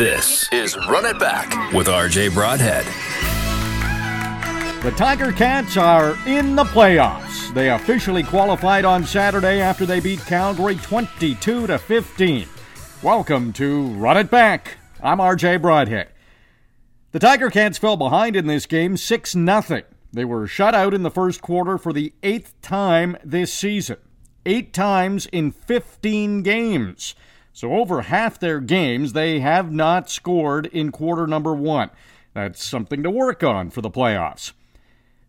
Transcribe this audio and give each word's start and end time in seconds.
This 0.00 0.48
is 0.50 0.78
Run 0.88 1.04
It 1.04 1.18
Back 1.18 1.74
with 1.74 1.86
RJ 1.86 2.32
Broadhead. 2.32 2.86
The 4.82 4.92
Tiger 4.92 5.30
Cats 5.30 5.76
are 5.76 6.16
in 6.26 6.56
the 6.56 6.64
playoffs. 6.64 7.52
They 7.52 7.68
officially 7.68 8.22
qualified 8.22 8.86
on 8.86 9.04
Saturday 9.04 9.60
after 9.60 9.84
they 9.84 10.00
beat 10.00 10.20
Calgary 10.20 10.76
22 10.76 11.66
to 11.66 11.78
15. 11.78 12.48
Welcome 13.02 13.52
to 13.52 13.88
Run 13.88 14.16
It 14.16 14.30
Back. 14.30 14.78
I'm 15.02 15.18
RJ 15.18 15.60
Broadhead. 15.60 16.08
The 17.12 17.18
Tiger 17.18 17.50
Cats 17.50 17.76
fell 17.76 17.98
behind 17.98 18.36
in 18.36 18.46
this 18.46 18.64
game 18.64 18.96
6 18.96 19.32
0. 19.32 19.82
They 20.14 20.24
were 20.24 20.46
shut 20.46 20.74
out 20.74 20.94
in 20.94 21.02
the 21.02 21.10
first 21.10 21.42
quarter 21.42 21.76
for 21.76 21.92
the 21.92 22.14
eighth 22.22 22.58
time 22.62 23.18
this 23.22 23.52
season. 23.52 23.98
Eight 24.46 24.72
times 24.72 25.26
in 25.26 25.52
15 25.52 26.42
games. 26.42 27.14
So, 27.52 27.74
over 27.74 28.02
half 28.02 28.38
their 28.38 28.60
games, 28.60 29.12
they 29.12 29.40
have 29.40 29.72
not 29.72 30.08
scored 30.08 30.66
in 30.66 30.92
quarter 30.92 31.26
number 31.26 31.54
one. 31.54 31.90
That's 32.32 32.62
something 32.62 33.02
to 33.02 33.10
work 33.10 33.42
on 33.42 33.70
for 33.70 33.80
the 33.80 33.90
playoffs. 33.90 34.52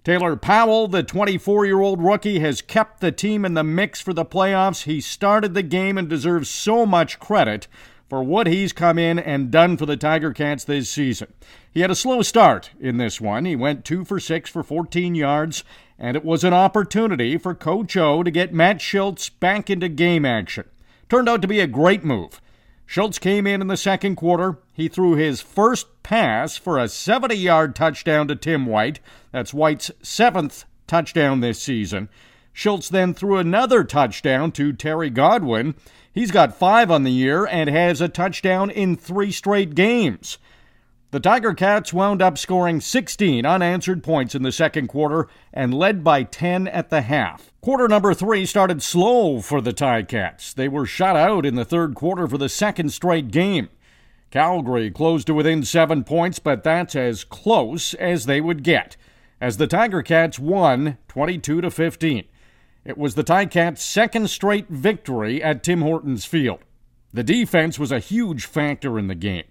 Taylor 0.03 0.35
Powell, 0.35 0.87
the 0.87 1.03
24 1.03 1.65
year 1.65 1.79
old 1.79 2.01
rookie, 2.01 2.39
has 2.39 2.61
kept 2.61 3.01
the 3.01 3.11
team 3.11 3.45
in 3.45 3.53
the 3.53 3.63
mix 3.63 4.01
for 4.01 4.13
the 4.13 4.25
playoffs. 4.25 4.83
He 4.83 4.99
started 4.99 5.53
the 5.53 5.63
game 5.63 5.97
and 5.97 6.09
deserves 6.09 6.49
so 6.49 6.85
much 6.85 7.19
credit 7.19 7.67
for 8.09 8.23
what 8.23 8.47
he's 8.47 8.73
come 8.73 8.97
in 8.97 9.19
and 9.19 9.51
done 9.51 9.77
for 9.77 9.85
the 9.85 9.95
Tiger 9.95 10.33
Cats 10.33 10.63
this 10.63 10.89
season. 10.89 11.31
He 11.71 11.81
had 11.81 11.91
a 11.91 11.95
slow 11.95 12.23
start 12.23 12.71
in 12.79 12.97
this 12.97 13.21
one. 13.21 13.45
He 13.45 13.55
went 13.55 13.85
2 13.85 14.03
for 14.03 14.19
6 14.19 14.49
for 14.49 14.63
14 14.63 15.15
yards, 15.15 15.63
and 15.97 16.17
it 16.17 16.25
was 16.25 16.43
an 16.43 16.53
opportunity 16.53 17.37
for 17.37 17.55
Coach 17.55 17.95
O 17.95 18.21
to 18.23 18.31
get 18.31 18.53
Matt 18.53 18.79
Schiltz 18.79 19.29
back 19.39 19.69
into 19.69 19.87
game 19.87 20.25
action. 20.25 20.65
Turned 21.11 21.27
out 21.27 21.41
to 21.41 21.47
be 21.49 21.59
a 21.59 21.67
great 21.67 22.05
move. 22.05 22.39
Schiltz 22.87 23.19
came 23.19 23.45
in 23.45 23.59
in 23.59 23.67
the 23.67 23.75
second 23.75 24.15
quarter. 24.15 24.59
He 24.71 24.87
threw 24.87 25.15
his 25.15 25.41
first 25.41 25.87
pass 26.03 26.55
for 26.55 26.79
a 26.79 26.87
70 26.87 27.35
yard 27.35 27.75
touchdown 27.75 28.29
to 28.29 28.35
Tim 28.37 28.65
White. 28.65 29.01
That's 29.33 29.53
White's 29.53 29.91
seventh 30.01 30.63
touchdown 30.87 31.41
this 31.41 31.61
season. 31.61 32.07
Schiltz 32.55 32.87
then 32.87 33.13
threw 33.13 33.35
another 33.35 33.83
touchdown 33.83 34.53
to 34.53 34.71
Terry 34.71 35.09
Godwin. 35.09 35.75
He's 36.13 36.31
got 36.31 36.55
five 36.55 36.89
on 36.89 37.03
the 37.03 37.11
year 37.11 37.45
and 37.45 37.69
has 37.69 37.99
a 37.99 38.07
touchdown 38.07 38.69
in 38.69 38.95
three 38.95 39.33
straight 39.33 39.75
games. 39.75 40.37
The 41.11 41.19
Tiger 41.19 41.53
Cats 41.53 41.91
wound 41.91 42.21
up 42.21 42.37
scoring 42.37 42.79
16 42.79 43.45
unanswered 43.45 44.01
points 44.01 44.33
in 44.33 44.43
the 44.43 44.51
second 44.53 44.87
quarter 44.87 45.27
and 45.51 45.73
led 45.73 46.05
by 46.05 46.23
10 46.23 46.69
at 46.69 46.89
the 46.89 47.01
half. 47.01 47.51
Quarter 47.59 47.89
number 47.89 48.13
three 48.13 48.45
started 48.45 48.81
slow 48.81 49.41
for 49.41 49.59
the 49.59 49.73
Tiger 49.73 50.07
Ticats. 50.07 50.53
They 50.53 50.69
were 50.69 50.85
shut 50.85 51.17
out 51.17 51.45
in 51.45 51.55
the 51.55 51.65
third 51.65 51.95
quarter 51.95 52.29
for 52.29 52.37
the 52.37 52.47
second 52.47 52.93
straight 52.93 53.29
game. 53.29 53.67
Calgary 54.29 54.89
closed 54.89 55.27
to 55.27 55.33
within 55.33 55.65
seven 55.65 56.05
points, 56.05 56.39
but 56.39 56.63
that's 56.63 56.95
as 56.95 57.25
close 57.25 57.93
as 57.95 58.25
they 58.25 58.39
would 58.39 58.63
get, 58.63 58.95
as 59.41 59.57
the 59.57 59.67
Tiger 59.67 60.01
Cats 60.01 60.39
won 60.39 60.97
22 61.09 61.59
to 61.59 61.69
15. 61.69 62.23
It 62.85 62.97
was 62.97 63.15
the 63.15 63.23
Tiger 63.23 63.49
Ticats' 63.49 63.79
second 63.79 64.29
straight 64.29 64.69
victory 64.69 65.43
at 65.43 65.61
Tim 65.61 65.81
Hortons 65.81 66.23
Field. 66.23 66.59
The 67.13 67.23
defense 67.23 67.77
was 67.77 67.91
a 67.91 67.99
huge 67.99 68.45
factor 68.45 68.97
in 68.97 69.07
the 69.07 69.15
game. 69.15 69.43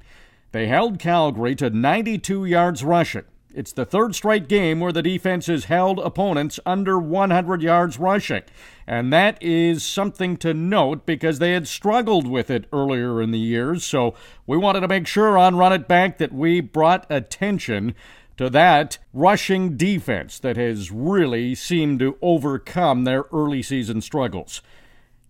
They 0.52 0.66
held 0.66 0.98
Calgary 0.98 1.54
to 1.56 1.70
92 1.70 2.44
yards 2.44 2.82
rushing. 2.82 3.24
It's 3.52 3.72
the 3.72 3.84
third 3.84 4.14
straight 4.14 4.48
game 4.48 4.78
where 4.78 4.92
the 4.92 5.02
defense 5.02 5.46
has 5.46 5.64
held 5.64 5.98
opponents 5.98 6.60
under 6.64 6.98
100 6.98 7.62
yards 7.62 7.98
rushing. 7.98 8.42
And 8.86 9.12
that 9.12 9.42
is 9.42 9.84
something 9.84 10.36
to 10.38 10.54
note 10.54 11.04
because 11.04 11.38
they 11.38 11.52
had 11.52 11.66
struggled 11.66 12.28
with 12.28 12.48
it 12.48 12.66
earlier 12.72 13.20
in 13.20 13.32
the 13.32 13.38
years. 13.38 13.84
So 13.84 14.14
we 14.46 14.56
wanted 14.56 14.80
to 14.80 14.88
make 14.88 15.08
sure 15.08 15.36
on 15.36 15.56
Run 15.56 15.72
It 15.72 15.88
Back 15.88 16.18
that 16.18 16.32
we 16.32 16.60
brought 16.60 17.06
attention 17.10 17.94
to 18.36 18.48
that 18.50 18.98
rushing 19.12 19.76
defense 19.76 20.38
that 20.38 20.56
has 20.56 20.90
really 20.90 21.54
seemed 21.54 21.98
to 21.98 22.16
overcome 22.22 23.04
their 23.04 23.24
early 23.32 23.62
season 23.62 24.00
struggles. 24.00 24.62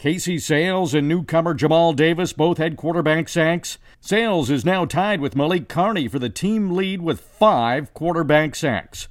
Casey 0.01 0.39
Sales 0.39 0.95
and 0.95 1.07
newcomer 1.07 1.53
Jamal 1.53 1.93
Davis 1.93 2.33
both 2.33 2.57
had 2.57 2.79
quarterback 2.79 3.29
sacks. 3.29 3.77
Sales 4.01 4.49
is 4.49 4.65
now 4.65 4.87
tied 4.87 5.21
with 5.21 5.37
Malik 5.37 5.69
Carney 5.69 6.09
for 6.09 6.19
the 6.19 6.31
team 6.31 6.71
lead 6.71 7.03
with 7.03 7.21
five 7.21 7.93
quarterback 7.93 8.55
sacks. 8.55 9.09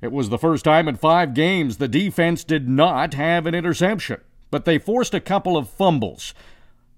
It 0.00 0.10
was 0.10 0.30
the 0.30 0.38
first 0.38 0.64
time 0.64 0.88
in 0.88 0.96
five 0.96 1.34
games 1.34 1.76
the 1.76 1.88
defense 1.88 2.42
did 2.42 2.70
not 2.70 3.12
have 3.12 3.44
an 3.44 3.54
interception, 3.54 4.22
but 4.50 4.64
they 4.64 4.78
forced 4.78 5.12
a 5.12 5.20
couple 5.20 5.58
of 5.58 5.68
fumbles. 5.68 6.32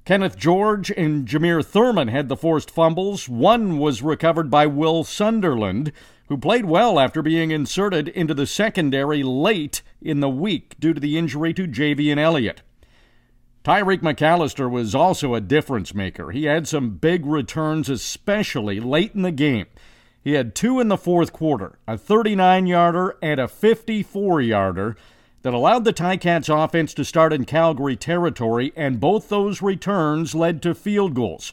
Kenneth 0.05 0.39
George 0.39 0.93
and 0.93 1.27
Jameer 1.27 1.65
Thurman 1.65 2.07
had 2.07 2.29
the 2.29 2.37
forced 2.37 2.71
fumbles. 2.71 3.29
One 3.29 3.79
was 3.79 4.03
recovered 4.03 4.53
by 4.53 4.67
Will 4.67 5.03
Sunderland, 5.03 5.91
who 6.29 6.39
played 6.39 6.67
well 6.67 7.01
after 7.01 7.23
being 7.23 7.51
inserted 7.51 8.07
into 8.07 8.35
the 8.35 8.47
secondary 8.47 9.25
late 9.25 9.83
in 10.01 10.21
the 10.21 10.31
week 10.31 10.77
due 10.79 10.95
to 10.95 11.01
the 11.01 11.19
injury 11.19 11.53
to 11.55 11.67
Javien 11.67 12.17
Elliott. 12.17 12.63
Tyreek 13.63 14.01
McAllister 14.01 14.71
was 14.71 14.95
also 14.95 15.35
a 15.35 15.41
difference 15.41 15.95
maker. 15.95 16.31
He 16.31 16.45
had 16.45 16.67
some 16.67 16.97
big 16.97 17.27
returns, 17.27 17.91
especially 17.91 18.81
late 18.81 19.15
in 19.15 19.21
the 19.21 19.31
game. 19.31 19.67
He 20.25 20.33
had 20.33 20.55
two 20.55 20.81
in 20.81 20.89
the 20.89 20.97
fourth 20.97 21.33
quarter, 21.33 21.79
a 21.87 21.99
39 21.99 22.67
yarder 22.67 23.19
and 23.21 23.39
a 23.39 23.49
54 23.49 24.41
yarder 24.41 24.97
that 25.43 25.53
allowed 25.53 25.85
the 25.85 25.93
Ticats 25.93 26.49
offense 26.49 26.95
to 26.95 27.05
start 27.05 27.35
in 27.35 27.45
Calgary 27.45 27.97
territory, 27.97 28.73
and 28.77 28.99
both 29.01 29.29
those 29.29 29.61
returns 29.61 30.35
led 30.35 30.63
to 30.63 30.75
field 30.75 31.15
goals. 31.15 31.53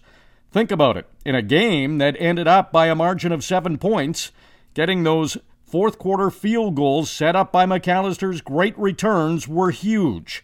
Think 0.52 0.72
about 0.72 0.96
it. 0.96 1.08
In 1.26 1.36
a 1.36 1.42
game 1.42 1.98
that 1.98 2.16
ended 2.20 2.48
up 2.48 2.72
by 2.72 2.88
a 2.88 2.96
margin 2.96 3.34
of 3.34 3.44
seven 3.44 3.78
points, 3.78 4.32
getting 4.74 5.04
those 5.04 5.38
fourth 5.66 5.98
quarter 5.98 6.30
field 6.30 6.76
goals 6.76 7.12
set 7.12 7.36
up 7.36 7.52
by 7.52 7.66
McAllister's 7.66 8.40
great 8.40 8.78
returns 8.80 9.46
were 9.46 9.72
huge. 9.72 10.42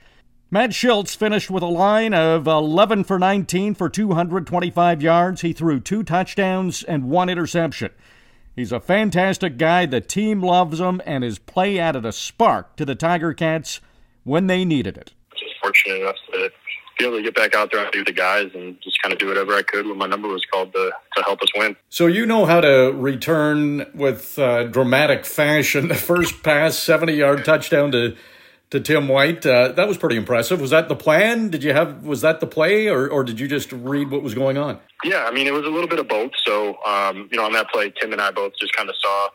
Matt 0.54 0.70
Schiltz 0.70 1.16
finished 1.16 1.50
with 1.50 1.64
a 1.64 1.66
line 1.66 2.14
of 2.14 2.46
11 2.46 3.06
for 3.06 3.18
19 3.18 3.74
for 3.74 3.90
225 3.90 5.02
yards. 5.02 5.42
He 5.42 5.52
threw 5.52 5.80
two 5.80 6.04
touchdowns 6.04 6.84
and 6.84 7.10
one 7.10 7.28
interception. 7.28 7.90
He's 8.56 8.72
a 8.72 8.80
fantastic 8.80 9.58
guy. 9.58 9.88
The 9.88 10.00
team 10.00 10.44
loves 10.44 10.80
him, 10.80 11.02
and 11.08 11.24
his 11.24 11.40
play 11.40 11.80
added 11.80 12.06
a 12.06 12.12
spark 12.12 12.76
to 12.76 12.86
the 12.86 12.94
Tiger 12.94 13.34
Cats 13.34 13.82
when 14.26 14.46
they 14.46 14.64
needed 14.64 14.96
it. 14.96 15.14
Just 15.32 15.56
fortunate 15.60 16.02
enough 16.02 16.18
to 16.32 16.52
be 17.00 17.06
able 17.06 17.18
to 17.18 17.24
get 17.24 17.34
back 17.34 17.56
out 17.56 17.72
there 17.72 17.84
and 17.84 17.92
do 17.92 18.06
the 18.06 18.14
guys 18.14 18.52
and 18.54 18.80
just 18.84 19.02
kind 19.02 19.12
of 19.12 19.18
do 19.18 19.30
whatever 19.30 19.56
I 19.56 19.64
could 19.64 19.88
when 19.88 19.98
my 19.98 20.06
number 20.06 20.28
was 20.28 20.46
called 20.54 20.72
to, 20.74 20.92
to 21.18 21.24
help 21.24 21.42
us 21.42 21.50
win. 21.56 21.76
So 21.90 22.06
you 22.06 22.28
know 22.28 22.46
how 22.46 22.62
to 22.62 22.92
return 22.96 23.88
with 23.96 24.38
uh, 24.38 24.66
dramatic 24.66 25.26
fashion. 25.26 25.88
The 25.88 25.96
first 25.96 26.44
pass, 26.44 26.78
70 26.78 27.14
yard 27.14 27.44
touchdown 27.44 27.92
to 27.94 28.16
to 28.74 28.80
Tim 28.80 29.08
White. 29.08 29.46
Uh, 29.46 29.72
that 29.74 29.88
was 29.88 30.00
pretty 30.00 30.18
impressive. 30.18 30.60
Was 30.60 30.72
that 30.72 30.90
the 30.90 30.96
plan? 30.96 31.50
Did 31.50 31.64
you 31.64 31.74
have 31.74 32.04
was 32.04 32.22
that 32.22 32.40
the 32.40 32.48
play, 32.48 32.88
or 32.88 33.08
or 33.08 33.24
did 33.24 33.40
you 33.40 33.48
just 33.48 33.72
read 33.72 34.10
what 34.10 34.24
was 34.24 34.34
going 34.34 34.58
on? 34.58 34.80
Yeah, 35.04 35.26
I 35.26 35.32
mean 35.32 35.46
it 35.46 35.54
was 35.54 35.64
a 35.64 35.70
little 35.70 35.88
bit 35.88 36.00
of 36.00 36.08
both. 36.08 36.32
So 36.44 36.78
um, 36.84 37.30
you 37.32 37.38
know, 37.38 37.46
on 37.46 37.54
that 37.54 37.70
play, 37.70 37.94
Tim 38.02 38.12
and 38.14 38.20
I 38.20 38.32
both 38.32 38.54
just 38.60 38.74
kind 38.76 38.90
of 38.90 38.96
saw 39.00 39.30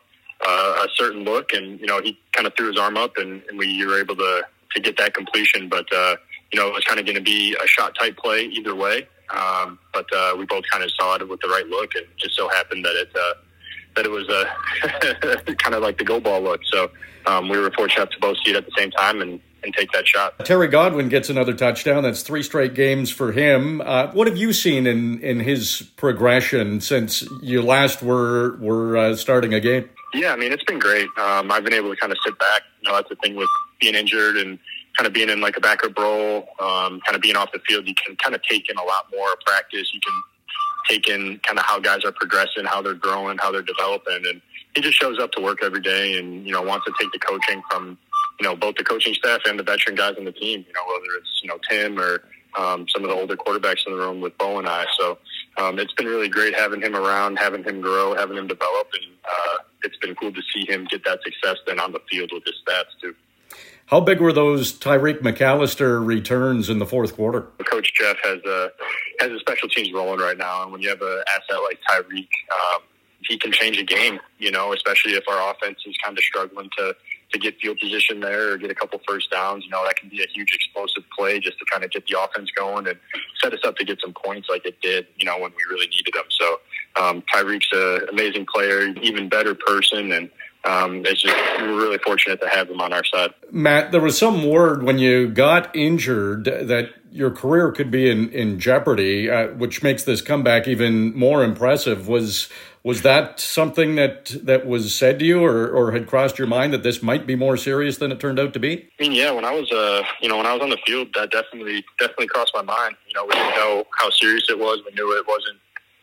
uh, 0.45 0.85
a 0.85 0.89
certain 0.97 1.23
look, 1.23 1.53
and 1.53 1.79
you 1.79 1.87
know, 1.87 2.01
he 2.03 2.19
kind 2.33 2.49
of 2.49 2.53
threw 2.57 2.67
his 2.67 2.79
arm 2.79 2.97
up, 2.97 3.13
and, 3.17 3.41
and 3.49 3.57
we 3.57 3.87
were 3.87 4.01
able 4.01 4.17
to 4.17 4.43
to 4.73 4.81
get 4.81 4.97
that 4.97 5.15
completion. 5.15 5.69
But 5.69 5.87
uh, 5.95 6.17
you 6.53 6.59
know, 6.59 6.67
it 6.67 6.75
was 6.75 6.83
kind 6.83 6.99
of 6.99 7.07
going 7.07 7.17
to 7.17 7.23
be 7.23 7.57
a 7.63 7.67
shot 7.69 7.97
type 7.97 8.17
play 8.17 8.43
either 8.43 8.75
way. 8.75 9.07
Um, 9.31 9.79
but 9.93 10.07
uh, 10.13 10.35
we 10.37 10.47
both 10.47 10.65
kind 10.69 10.83
of 10.83 10.91
saw 10.99 11.15
it 11.15 11.29
with 11.29 11.41
the 11.43 11.49
right 11.49 11.67
look, 11.69 11.95
and 11.95 12.07
just 12.17 12.35
so 12.35 12.49
happened 12.49 12.85
that 12.85 12.97
it 12.97 13.11
uh, 13.15 13.35
that 13.99 14.07
it 14.07 14.11
was 14.11 14.29
a 14.29 15.55
kind 15.57 15.75
of 15.75 15.83
like 15.83 15.99
the 15.99 16.05
go 16.05 16.21
ball 16.21 16.41
look. 16.41 16.61
So 16.65 16.91
um, 17.27 17.49
we 17.49 17.59
were 17.59 17.71
fortunate 17.73 18.11
to 18.13 18.19
both 18.21 18.37
see 18.45 18.53
it 18.53 18.57
at 18.57 18.65
the 18.65 18.73
same 18.77 18.93
time 18.93 19.21
and, 19.21 19.41
and 19.65 19.75
take 19.75 19.91
that 19.93 20.07
shot. 20.07 20.45
Terry 20.45 20.69
Godwin 20.69 21.09
gets 21.09 21.29
another 21.29 21.53
touchdown. 21.53 22.05
That's 22.05 22.23
three 22.23 22.45
straight 22.45 22.75
games 22.75 23.11
for 23.11 23.33
him. 23.33 23.81
Uh, 23.81 24.13
what 24.13 24.29
have 24.29 24.37
you 24.37 24.53
seen 24.53 24.87
in, 24.87 25.21
in 25.21 25.41
his 25.41 25.83
progression 25.97 26.81
since 26.81 27.25
you 27.43 27.61
last 27.61 28.03
were 28.03 28.57
were 28.59 28.97
uh, 28.97 29.17
starting 29.17 29.53
a 29.53 29.61
game? 29.61 29.91
Yeah, 30.15 30.33
I 30.33 30.37
mean 30.37 30.53
it's 30.53 30.65
been 30.65 30.79
great. 30.79 31.09
Um, 31.19 31.51
I've 31.51 31.65
been 31.65 31.75
able 31.75 31.91
to 31.91 31.97
kind 32.01 32.13
of 32.13 32.19
sit 32.25 32.39
back. 32.39 32.63
You 32.81 32.89
know, 32.89 32.97
that's 32.97 33.09
the 33.09 33.17
thing 33.17 33.35
with 33.35 33.49
being 33.81 33.97
injured 33.97 34.37
and 34.37 34.59
kind 34.97 35.07
of 35.07 35.13
being 35.13 35.29
in 35.29 35.41
like 35.41 35.57
a 35.57 35.61
backup 35.61 35.99
role, 35.99 36.49
um, 36.61 37.01
kind 37.01 37.15
of 37.15 37.21
being 37.21 37.37
off 37.37 37.51
the 37.53 37.61
field. 37.69 37.87
You 37.87 37.95
can 37.95 38.17
kind 38.17 38.35
of 38.35 38.43
take 38.43 38.71
in 38.71 38.79
a 38.79 38.85
lot 38.85 39.07
more 39.13 39.35
practice. 39.45 39.91
You 39.93 40.01
can 40.01 40.15
take 40.89 41.09
in 41.09 41.41
kind 41.45 41.59
of 41.59 41.65
how 41.65 41.79
guys 41.79 42.05
are 42.05 42.13
progressing, 42.13 42.65
how 42.65 42.83
they're 42.83 42.95
growing, 42.95 43.39
how 43.39 43.51
they're 43.51 43.63
developing, 43.63 44.27
and 44.27 44.41
he 44.75 44.81
just 44.81 44.99
shows 44.99 45.19
up 45.19 45.33
to 45.33 45.43
work 45.43 45.63
every 45.63 45.81
day 45.81 46.19
and 46.19 46.47
you 46.47 46.53
know 46.53 46.63
wants 46.63 46.87
to 46.87 46.93
take 47.01 47.11
the 47.13 47.19
coaching 47.19 47.63
from 47.71 47.99
you 48.41 48.45
know 48.45 48.55
both 48.55 48.77
the 48.77 48.85
coaching 48.85 49.15
staff 49.15 49.41
and 49.47 49.59
the 49.59 49.63
veteran 49.63 49.97
guys 49.97 50.15
on 50.19 50.25
the 50.25 50.33
team. 50.33 50.65
You 50.67 50.73
know 50.73 50.83
whether 50.87 51.19
it's 51.19 51.41
you 51.43 51.49
know 51.49 51.59
Tim 51.69 51.99
or 51.99 52.23
um, 52.57 52.87
some 52.89 53.05
of 53.05 53.11
the 53.11 53.15
older 53.15 53.37
quarterbacks 53.37 53.87
in 53.87 53.93
the 53.93 53.99
room 53.99 54.21
with 54.21 54.37
Bo 54.39 54.59
and 54.59 54.69
I. 54.69 54.87
So 54.99 55.19
um, 55.57 55.79
it's 55.79 55.93
been 55.95 56.07
really 56.07 56.29
great 56.29 56.55
having 56.55 56.81
him 56.81 56.95
around, 56.95 57.37
having 57.37 57.63
him 57.65 57.81
grow, 57.81 58.15
having 58.15 58.37
him 58.37 58.47
develop, 58.47 58.89
and 58.95 59.13
uh, 59.25 59.59
it's 59.85 59.97
been 59.99 60.15
cool 60.15 60.33
to 60.33 60.43
see 60.55 60.67
him 60.67 60.87
get 60.91 61.05
that 61.05 61.21
success 61.23 61.57
then 61.67 61.81
on 61.81 61.93
the 61.93 62.01
field 62.11 62.31
with 62.33 62.45
his 62.45 62.55
stats 62.67 63.01
too. 63.01 63.15
How 63.87 64.01
big 64.01 64.21
were 64.21 64.35
those 64.35 64.79
Tyreek 64.79 65.21
McAllister 65.21 66.05
returns 66.05 66.69
in 66.69 66.79
the 66.79 66.85
fourth 66.85 67.15
quarter? 67.15 67.49
Coach 67.65 67.93
Jeff 67.95 68.19
has 68.23 68.39
a 68.45 68.71
has 69.21 69.33
a 69.33 69.39
special 69.39 69.69
teams 69.71 69.93
rolling 69.93 70.21
right 70.21 70.37
now, 70.37 70.63
and 70.63 70.73
when 70.73 70.83
you 70.83 70.91
have 70.91 71.01
an 71.01 71.23
asset 71.27 71.63
like 71.63 71.79
Tyreek, 71.91 72.29
um, 72.53 72.83
he 73.21 73.39
can 73.39 73.51
change 73.51 73.79
a 73.79 73.85
game. 73.85 74.21
You 74.39 74.51
know, 74.51 74.75
especially 74.75 75.13
if 75.13 75.25
our 75.27 75.51
offense 75.51 75.79
is 75.87 75.97
kind 76.05 76.19
of 76.19 76.23
struggling 76.23 76.69
to 76.77 76.95
to 77.33 77.39
get 77.39 77.59
field 77.61 77.79
position 77.79 78.21
there 78.21 78.53
or 78.53 78.57
get 78.59 78.71
a 78.71 78.75
couple 78.75 79.01
first 79.07 79.31
downs. 79.31 79.65
You 79.65 79.71
know, 79.71 79.83
that 79.85 79.97
can 79.97 80.11
be 80.11 80.23
a 80.23 80.27
huge 80.35 80.55
explosive 80.55 81.05
play 81.17 81.41
just 81.41 81.59
to 81.59 81.65
kind 81.65 81.83
of 81.83 81.91
get 81.91 82.07
the 82.07 82.21
offense 82.21 82.51
going 82.51 82.87
and 82.87 82.99
set 83.43 83.55
us 83.55 83.61
up 83.65 83.77
to 83.77 83.85
get 83.85 84.01
some 84.03 84.13
points 84.13 84.49
like 84.51 84.67
it 84.67 84.81
did. 84.83 85.07
You 85.17 85.25
know, 85.25 85.39
when 85.39 85.53
we 85.53 85.65
really 85.71 85.89
needed 85.89 86.13
them. 86.13 86.25
So 86.29 86.61
um, 87.01 87.23
Tyreek's 87.35 87.69
an 87.73 88.09
amazing 88.11 88.47
player, 88.53 88.89
even 89.03 89.29
better 89.31 89.55
person, 89.55 90.13
and 90.13 90.31
um, 90.65 91.05
it's 91.07 91.23
just 91.23 91.37
we're 91.61 91.77
really 91.77 91.99
fortunate 91.99 92.41
to 92.41 92.49
have 92.49 92.69
him 92.69 92.81
on 92.81 92.93
our 92.93 93.05
side. 93.05 93.33
Matt, 93.51 93.93
there 93.93 94.01
was 94.01 94.19
some 94.19 94.49
word 94.49 94.83
when 94.83 94.99
you 94.99 95.29
got 95.29 95.75
injured 95.75 96.45
that 96.45 96.91
your 97.11 97.31
career 97.31 97.73
could 97.73 97.91
be 97.91 98.11
in 98.11 98.31
in 98.31 98.59
jeopardy, 98.59 99.31
uh, 99.31 99.49
which 99.49 99.83
makes 99.83 100.05
this 100.05 100.21
comeback 100.21 100.69
even 100.69 101.17
more 101.17 101.43
impressive. 101.43 102.09
Was 102.09 102.49
was 102.83 103.03
that 103.03 103.41
something 103.41 103.97
that 103.97 104.35
that 104.43 104.67
was 104.67 104.95
said 104.95 105.19
to 105.21 105.25
you, 105.25 105.45
or, 105.45 105.69
or 105.69 105.93
had 105.93 106.07
crossed 106.07 106.39
your 106.39 106.49
mind 106.49 106.73
that 106.73 106.83
this 106.83 107.03
might 107.03 107.27
be 107.27 107.35
more 107.35 107.57
serious 107.57 107.99
than 107.99 108.13
it 108.13 108.21
turned 108.21 108.39
out 108.39 108.53
to 108.53 108.59
be? 108.59 108.89
I 108.99 109.03
mean, 109.03 109.13
yeah, 109.13 109.31
when 109.31 109.45
I 109.45 109.53
was 109.53 109.71
uh, 109.73 110.03
you 110.21 110.29
know, 110.29 110.37
when 110.37 110.47
I 110.47 110.53
was 110.53 110.63
on 110.63 110.71
the 110.71 110.79
field, 110.87 111.09
that 111.15 111.31
definitely 111.31 111.85
definitely 111.99 112.27
crossed 112.27 112.53
my 112.55 112.63
mind. 112.63 112.97
You 113.07 113.15
know, 113.15 113.25
we 113.25 113.35
didn't 113.35 113.55
know 113.57 113.85
how 113.97 114.11
serious 114.11 114.47
it 114.51 114.59
was. 114.59 114.81
We 114.85 114.93
knew 114.93 115.17
it 115.19 115.27
wasn't 115.27 115.59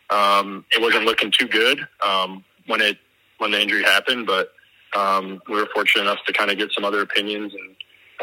um, 0.10 0.66
it 0.72 0.82
wasn't 0.82 1.06
looking 1.06 1.32
too 1.32 1.48
good 1.48 1.88
um, 2.06 2.44
when 2.68 2.82
it 2.82 2.98
when 3.38 3.52
the 3.52 3.62
injury 3.62 3.84
happened, 3.84 4.26
but 4.26 4.50
um, 4.96 5.42
we 5.50 5.56
were 5.56 5.68
fortunate 5.74 6.04
enough 6.04 6.20
to 6.26 6.34
kind 6.34 6.52
of 6.52 6.58
get 6.58 6.72
some 6.72 6.86
other 6.86 7.02
opinions 7.02 7.54
and 7.54 7.76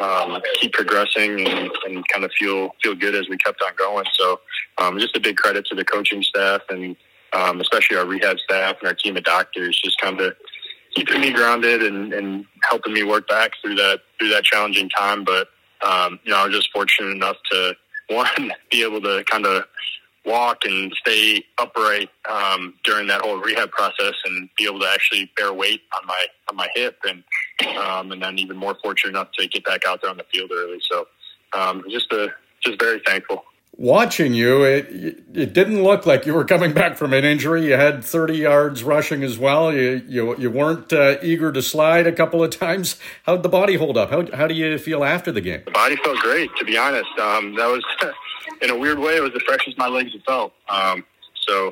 um, 0.02 0.40
keep 0.60 0.72
progressing 0.72 1.46
and, 1.46 1.70
and 1.86 2.08
kind 2.08 2.24
of 2.24 2.30
feel 2.38 2.70
feel 2.82 2.94
good 2.94 3.14
as 3.14 3.28
we 3.28 3.36
kept 3.36 3.60
on 3.62 3.72
going. 3.76 4.06
So 4.14 4.40
um, 4.78 4.98
just 4.98 5.16
a 5.16 5.20
big 5.20 5.36
credit 5.36 5.66
to 5.66 5.74
the 5.74 5.84
coaching 5.84 6.22
staff 6.22 6.62
and 6.70 6.96
um, 7.34 7.60
especially 7.60 7.96
our 7.96 8.06
rehab 8.06 8.38
staff 8.38 8.76
and 8.80 8.88
our 8.88 8.94
team 8.94 9.16
of 9.16 9.24
doctors, 9.24 9.80
just 9.82 10.00
kind 10.00 10.20
of 10.20 10.34
keeping 10.94 11.20
me 11.20 11.32
grounded 11.32 11.82
and, 11.82 12.12
and 12.12 12.44
helping 12.68 12.92
me 12.92 13.02
work 13.02 13.28
back 13.28 13.52
through 13.62 13.74
that 13.76 14.00
through 14.18 14.28
that 14.30 14.44
challenging 14.44 14.88
time. 14.88 15.24
But 15.24 15.48
um, 15.86 16.20
you 16.24 16.32
know, 16.32 16.38
I 16.38 16.46
was 16.46 16.54
just 16.54 16.70
fortunate 16.72 17.10
enough 17.10 17.36
to 17.50 17.74
one 18.08 18.52
be 18.70 18.82
able 18.82 19.00
to 19.02 19.24
kind 19.30 19.46
of 19.46 19.64
walk 20.24 20.64
and 20.64 20.92
stay 20.94 21.44
upright 21.58 22.08
um, 22.30 22.74
during 22.84 23.06
that 23.08 23.20
whole 23.20 23.38
rehab 23.38 23.70
process 23.70 24.14
and 24.24 24.48
be 24.56 24.64
able 24.64 24.80
to 24.80 24.88
actually 24.88 25.30
bear 25.36 25.52
weight 25.52 25.82
on 25.96 26.06
my 26.06 26.26
on 26.48 26.56
my 26.56 26.68
hip 26.74 26.98
and 27.08 27.24
um, 27.78 28.12
and 28.12 28.22
then 28.22 28.38
even 28.38 28.56
more 28.56 28.76
fortunate 28.82 29.10
enough 29.10 29.28
to 29.38 29.46
get 29.48 29.64
back 29.64 29.84
out 29.86 30.00
there 30.00 30.10
on 30.10 30.16
the 30.16 30.24
field 30.32 30.50
early. 30.52 30.80
So 30.90 31.06
um, 31.52 31.84
just 31.90 32.12
a 32.12 32.28
just 32.60 32.78
very 32.78 33.00
thankful. 33.04 33.44
Watching 33.78 34.34
you, 34.34 34.64
it 34.64 34.86
it 35.32 35.54
didn't 35.54 35.82
look 35.82 36.04
like 36.04 36.26
you 36.26 36.34
were 36.34 36.44
coming 36.44 36.72
back 36.72 36.98
from 36.98 37.14
an 37.14 37.24
injury. 37.24 37.66
You 37.66 37.72
had 37.72 38.04
30 38.04 38.36
yards 38.36 38.84
rushing 38.84 39.24
as 39.24 39.38
well. 39.38 39.72
You 39.72 40.02
you, 40.06 40.38
you 40.38 40.50
weren't 40.50 40.92
uh, 40.92 41.16
eager 41.22 41.50
to 41.50 41.62
slide 41.62 42.06
a 42.06 42.12
couple 42.12 42.44
of 42.44 42.50
times. 42.50 42.96
How 43.24 43.36
did 43.36 43.42
the 43.42 43.48
body 43.48 43.76
hold 43.76 43.96
up? 43.96 44.10
How, 44.10 44.26
how 44.36 44.46
do 44.46 44.54
you 44.54 44.76
feel 44.76 45.02
after 45.02 45.32
the 45.32 45.40
game? 45.40 45.62
The 45.64 45.70
body 45.70 45.96
felt 45.96 46.18
great, 46.18 46.50
to 46.58 46.66
be 46.66 46.76
honest. 46.76 47.18
Um, 47.18 47.54
that 47.56 47.66
was 47.66 47.82
in 48.60 48.70
a 48.70 48.76
weird 48.76 48.98
way, 48.98 49.16
it 49.16 49.22
was 49.22 49.32
the 49.32 49.40
freshest 49.40 49.78
my 49.78 49.88
legs 49.88 50.12
have 50.12 50.22
felt. 50.22 50.52
Um, 50.68 51.04
so 51.48 51.70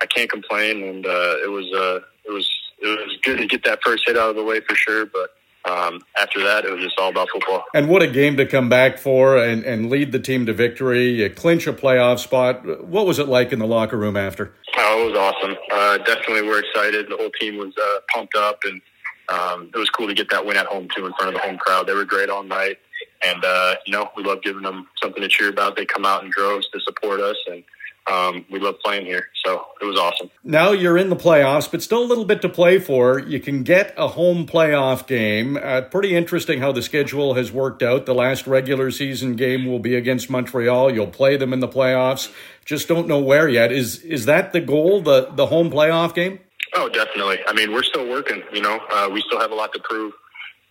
I 0.00 0.06
can't 0.06 0.30
complain, 0.30 0.82
and 0.82 1.06
uh, 1.06 1.36
it 1.44 1.50
was 1.50 1.72
uh, 1.72 2.00
it 2.24 2.32
was 2.32 2.48
it 2.80 2.86
was 2.86 3.18
good 3.22 3.38
to 3.38 3.46
get 3.46 3.64
that 3.64 3.80
first 3.84 4.04
hit 4.06 4.16
out 4.16 4.30
of 4.30 4.36
the 4.36 4.44
way 4.44 4.60
for 4.60 4.74
sure. 4.74 5.06
But 5.06 5.30
um, 5.70 6.00
after 6.20 6.42
that, 6.42 6.64
it 6.64 6.72
was 6.72 6.82
just 6.82 6.98
all 6.98 7.10
about 7.10 7.28
football. 7.30 7.64
And 7.74 7.88
what 7.88 8.02
a 8.02 8.08
game 8.08 8.36
to 8.36 8.46
come 8.46 8.68
back 8.68 8.98
for 8.98 9.38
and, 9.38 9.64
and 9.64 9.88
lead 9.90 10.10
the 10.10 10.18
team 10.18 10.46
to 10.46 10.52
victory. 10.52 11.08
You 11.10 11.30
clinch 11.30 11.66
a 11.66 11.72
playoff 11.72 12.18
spot. 12.18 12.84
What 12.84 13.06
was 13.06 13.18
it 13.18 13.28
like 13.28 13.52
in 13.52 13.58
the 13.58 13.66
locker 13.66 13.96
room 13.96 14.16
after? 14.16 14.54
Oh, 14.76 15.02
it 15.02 15.12
was 15.12 15.18
awesome. 15.18 15.56
Uh, 15.70 15.98
definitely, 15.98 16.42
we're 16.42 16.60
excited. 16.60 17.08
The 17.08 17.16
whole 17.16 17.30
team 17.40 17.58
was 17.58 17.72
uh, 17.80 18.00
pumped 18.12 18.34
up, 18.34 18.60
and 18.64 18.80
um, 19.28 19.70
it 19.72 19.78
was 19.78 19.88
cool 19.90 20.08
to 20.08 20.14
get 20.14 20.30
that 20.30 20.44
win 20.44 20.56
at 20.56 20.66
home 20.66 20.88
too 20.94 21.06
in 21.06 21.12
front 21.14 21.34
of 21.34 21.40
the 21.40 21.46
home 21.46 21.58
crowd. 21.58 21.86
They 21.86 21.94
were 21.94 22.04
great 22.04 22.28
all 22.28 22.42
night 22.42 22.78
and 23.24 23.44
uh, 23.44 23.74
you 23.86 23.92
know 23.92 24.10
we 24.16 24.22
love 24.22 24.42
giving 24.42 24.62
them 24.62 24.88
something 25.00 25.22
to 25.22 25.28
cheer 25.28 25.48
about. 25.48 25.76
They 25.76 25.86
come 25.86 26.04
out 26.04 26.24
in 26.24 26.30
droves 26.30 26.68
to 26.72 26.80
support 26.80 27.20
us, 27.20 27.36
and 27.50 27.64
um, 28.10 28.44
we 28.50 28.58
love 28.58 28.80
playing 28.80 29.06
here. 29.06 29.28
So 29.44 29.66
it 29.80 29.84
was 29.84 29.98
awesome. 29.98 30.30
Now 30.42 30.72
you're 30.72 30.98
in 30.98 31.08
the 31.08 31.16
playoffs, 31.16 31.70
but 31.70 31.82
still 31.82 32.02
a 32.02 32.06
little 32.06 32.24
bit 32.24 32.42
to 32.42 32.48
play 32.48 32.78
for. 32.78 33.18
You 33.18 33.38
can 33.38 33.62
get 33.62 33.94
a 33.96 34.08
home 34.08 34.46
playoff 34.46 35.06
game. 35.06 35.56
Uh, 35.56 35.82
pretty 35.82 36.16
interesting 36.16 36.60
how 36.60 36.72
the 36.72 36.82
schedule 36.82 37.34
has 37.34 37.52
worked 37.52 37.82
out. 37.82 38.06
The 38.06 38.14
last 38.14 38.46
regular 38.46 38.90
season 38.90 39.36
game 39.36 39.66
will 39.66 39.78
be 39.78 39.94
against 39.94 40.30
Montreal. 40.30 40.92
You'll 40.92 41.06
play 41.06 41.36
them 41.36 41.52
in 41.52 41.60
the 41.60 41.68
playoffs. 41.68 42.32
Just 42.64 42.88
don't 42.88 43.06
know 43.06 43.20
where 43.20 43.48
yet. 43.48 43.72
Is 43.72 44.00
is 44.00 44.26
that 44.26 44.52
the 44.52 44.60
goal? 44.60 45.00
The 45.00 45.30
the 45.32 45.46
home 45.46 45.70
playoff 45.70 46.14
game? 46.14 46.40
Oh, 46.74 46.88
definitely. 46.88 47.38
I 47.46 47.52
mean, 47.52 47.72
we're 47.72 47.82
still 47.82 48.08
working. 48.08 48.42
You 48.52 48.62
know, 48.62 48.80
uh, 48.90 49.08
we 49.12 49.22
still 49.26 49.40
have 49.40 49.50
a 49.50 49.54
lot 49.54 49.72
to 49.74 49.80
prove 49.80 50.12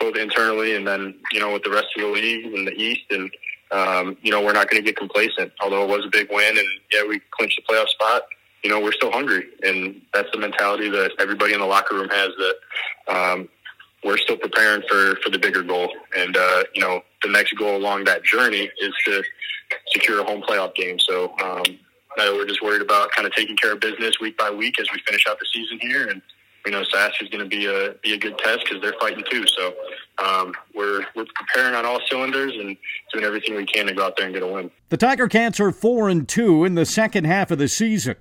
both 0.01 0.17
internally 0.17 0.75
and 0.75 0.87
then 0.87 1.15
you 1.31 1.39
know 1.39 1.53
with 1.53 1.63
the 1.63 1.69
rest 1.69 1.87
of 1.95 2.01
the 2.01 2.07
league 2.07 2.45
in 2.45 2.65
the 2.65 2.73
East, 2.73 3.05
and 3.11 3.31
um, 3.71 4.17
you 4.21 4.31
know 4.31 4.41
we're 4.41 4.53
not 4.53 4.69
going 4.69 4.81
to 4.81 4.85
get 4.85 4.97
complacent. 4.97 5.53
Although 5.61 5.83
it 5.83 5.89
was 5.89 6.05
a 6.05 6.09
big 6.09 6.27
win, 6.31 6.57
and 6.57 6.67
yeah, 6.91 7.05
we 7.07 7.21
clinched 7.31 7.61
the 7.61 7.73
playoff 7.73 7.87
spot. 7.87 8.23
You 8.63 8.69
know 8.69 8.79
we're 8.79 8.91
still 8.91 9.11
hungry, 9.11 9.45
and 9.63 10.01
that's 10.13 10.29
the 10.33 10.39
mentality 10.39 10.89
that 10.89 11.11
everybody 11.19 11.53
in 11.53 11.59
the 11.59 11.65
locker 11.65 11.95
room 11.95 12.09
has. 12.09 12.29
That 12.37 13.15
um, 13.15 13.49
we're 14.03 14.17
still 14.17 14.37
preparing 14.37 14.81
for 14.89 15.15
for 15.23 15.29
the 15.29 15.39
bigger 15.39 15.61
goal, 15.63 15.91
and 16.17 16.35
uh, 16.35 16.63
you 16.73 16.81
know 16.81 17.01
the 17.23 17.29
next 17.29 17.53
goal 17.53 17.77
along 17.77 18.05
that 18.05 18.23
journey 18.23 18.69
is 18.79 18.93
to 19.05 19.23
secure 19.93 20.19
a 20.19 20.23
home 20.23 20.41
playoff 20.41 20.73
game. 20.75 20.99
So 20.99 21.33
um, 21.43 21.63
we're 22.17 22.45
just 22.45 22.61
worried 22.61 22.81
about 22.81 23.11
kind 23.11 23.25
of 23.27 23.33
taking 23.33 23.55
care 23.55 23.73
of 23.73 23.79
business 23.79 24.19
week 24.19 24.37
by 24.37 24.49
week 24.49 24.79
as 24.79 24.87
we 24.91 24.99
finish 25.05 25.23
out 25.29 25.39
the 25.39 25.45
season 25.53 25.79
here, 25.79 26.07
and 26.07 26.21
we 26.65 26.71
know 26.71 26.83
Sask 26.83 27.21
is 27.21 27.29
going 27.29 27.43
to 27.43 27.49
be 27.49 27.65
a 27.65 27.95
be 28.03 28.13
a 28.13 28.17
good 28.17 28.37
test 28.37 28.65
because 28.65 28.81
they're 28.81 28.99
fighting 28.99 29.23
too. 29.29 29.45
So 29.47 29.73
um, 30.23 30.53
we're 30.73 31.05
we're 31.15 31.25
preparing 31.35 31.75
on 31.75 31.85
all 31.85 31.99
cylinders 32.09 32.53
and 32.53 32.77
doing 33.13 33.25
everything 33.25 33.55
we 33.55 33.65
can 33.65 33.87
to 33.87 33.93
go 33.93 34.05
out 34.05 34.15
there 34.17 34.25
and 34.25 34.33
get 34.33 34.43
a 34.43 34.47
win. 34.47 34.71
The 34.89 34.97
Tiger 34.97 35.27
Cats 35.27 35.59
are 35.59 35.71
four 35.71 36.09
and 36.09 36.27
two 36.27 36.65
in 36.65 36.75
the 36.75 36.85
second 36.85 37.25
half 37.25 37.51
of 37.51 37.57
the 37.57 37.67
season. 37.67 38.15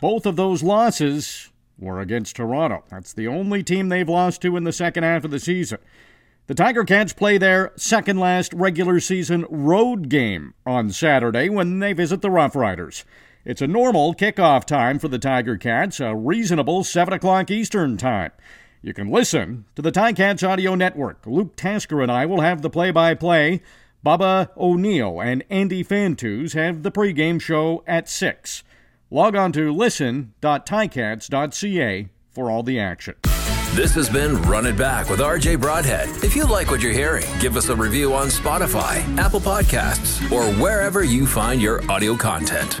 Both 0.00 0.26
of 0.26 0.36
those 0.36 0.62
losses 0.62 1.50
were 1.78 2.00
against 2.00 2.36
Toronto. 2.36 2.84
That's 2.90 3.12
the 3.12 3.28
only 3.28 3.62
team 3.62 3.88
they've 3.88 4.08
lost 4.08 4.42
to 4.42 4.56
in 4.56 4.64
the 4.64 4.72
second 4.72 5.04
half 5.04 5.24
of 5.24 5.30
the 5.30 5.40
season. 5.40 5.78
The 6.46 6.54
Tiger 6.54 6.84
Cats 6.84 7.14
play 7.14 7.38
their 7.38 7.72
second 7.76 8.18
last 8.18 8.52
regular 8.52 9.00
season 9.00 9.46
road 9.48 10.10
game 10.10 10.52
on 10.66 10.90
Saturday 10.90 11.48
when 11.48 11.78
they 11.78 11.94
visit 11.94 12.20
the 12.20 12.30
Rough 12.30 12.54
Riders. 12.54 13.04
It's 13.44 13.60
a 13.60 13.66
normal 13.66 14.14
kickoff 14.14 14.64
time 14.64 14.98
for 14.98 15.08
the 15.08 15.18
Tiger 15.18 15.58
Cats, 15.58 16.00
a 16.00 16.16
reasonable 16.16 16.82
7 16.82 17.12
o'clock 17.12 17.50
Eastern 17.50 17.98
time. 17.98 18.30
You 18.80 18.94
can 18.94 19.10
listen 19.10 19.66
to 19.76 19.82
the 19.82 19.92
Ticats 19.92 20.48
Audio 20.48 20.74
Network. 20.74 21.26
Luke 21.26 21.54
Tasker 21.54 22.00
and 22.00 22.10
I 22.10 22.24
will 22.24 22.40
have 22.40 22.62
the 22.62 22.70
play 22.70 22.90
by 22.90 23.12
play. 23.12 23.60
Baba 24.02 24.48
O'Neill 24.56 25.20
and 25.20 25.44
Andy 25.50 25.84
Fantuz 25.84 26.54
have 26.54 26.82
the 26.82 26.90
pregame 26.90 27.38
show 27.38 27.84
at 27.86 28.08
6. 28.08 28.64
Log 29.10 29.36
on 29.36 29.52
to 29.52 29.70
listen.ticats.ca 29.70 32.08
for 32.30 32.50
all 32.50 32.62
the 32.62 32.80
action. 32.80 33.16
This 33.74 33.94
has 33.94 34.08
been 34.08 34.40
Run 34.42 34.66
It 34.66 34.78
Back 34.78 35.10
with 35.10 35.20
RJ 35.20 35.60
Broadhead. 35.60 36.08
If 36.24 36.34
you 36.34 36.46
like 36.46 36.70
what 36.70 36.80
you're 36.80 36.92
hearing, 36.92 37.26
give 37.40 37.58
us 37.58 37.68
a 37.68 37.76
review 37.76 38.14
on 38.14 38.28
Spotify, 38.28 39.04
Apple 39.18 39.40
Podcasts, 39.40 40.32
or 40.32 40.44
wherever 40.62 41.04
you 41.04 41.26
find 41.26 41.60
your 41.60 41.82
audio 41.90 42.16
content. 42.16 42.80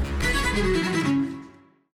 Thank 0.54 0.86
you. 0.86 0.93